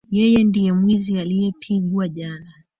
[0.17, 2.51] Yeye ndiye mwizi aliyepigwa jana.